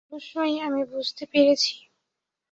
[0.01, 1.73] হ্যাঁ অবশ্যই, আমি বুঝতে পেরেছি।